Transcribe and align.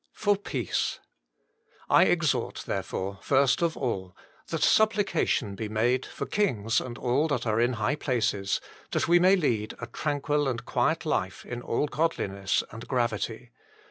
fat 0.13 0.43
^Jl 0.45 0.63
ITCC 0.65 0.99
"I 1.87 2.05
exhort 2.05 2.63
therefore, 2.65 3.19
first 3.21 3.61
of 3.61 3.77
all, 3.77 4.17
that 4.47 4.63
supplication 4.63 5.53
be 5.53 5.69
made 5.69 6.07
for 6.07 6.25
kings 6.25 6.81
and 6.81 6.97
all 6.97 7.27
that 7.27 7.45
are 7.45 7.61
in 7.61 7.73
high 7.73 7.97
places; 7.97 8.59
that 8.93 9.07
we 9.07 9.19
may 9.19 9.35
lead 9.35 9.75
a 9.79 9.85
tranquil 9.85 10.47
and 10.47 10.65
quiet 10.65 11.05
life 11.05 11.45
in 11.45 11.61
all 11.61 11.85
godliness 11.85 12.63
and 12.71 12.87
gravity. 12.87 13.51